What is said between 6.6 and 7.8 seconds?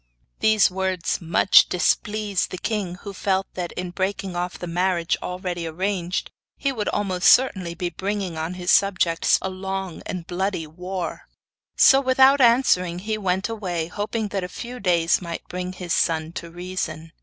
would almost certainly